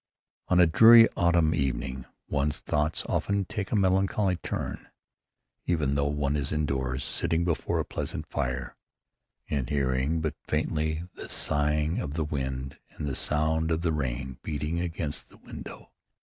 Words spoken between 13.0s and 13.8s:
the sound